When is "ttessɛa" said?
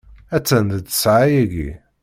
0.83-1.25